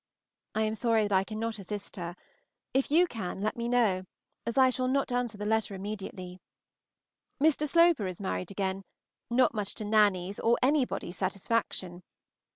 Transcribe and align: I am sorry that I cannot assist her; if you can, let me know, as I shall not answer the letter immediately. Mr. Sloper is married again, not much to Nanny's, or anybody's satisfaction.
I 0.55 0.63
am 0.63 0.73
sorry 0.73 1.03
that 1.03 1.11
I 1.11 1.23
cannot 1.23 1.59
assist 1.59 1.95
her; 1.97 2.15
if 2.73 2.89
you 2.89 3.05
can, 3.05 3.39
let 3.41 3.55
me 3.55 3.69
know, 3.69 4.05
as 4.47 4.57
I 4.57 4.71
shall 4.71 4.87
not 4.87 5.11
answer 5.11 5.37
the 5.37 5.45
letter 5.45 5.75
immediately. 5.75 6.39
Mr. 7.39 7.67
Sloper 7.69 8.07
is 8.07 8.19
married 8.19 8.49
again, 8.49 8.83
not 9.29 9.53
much 9.53 9.75
to 9.75 9.85
Nanny's, 9.85 10.39
or 10.39 10.57
anybody's 10.63 11.17
satisfaction. 11.17 12.01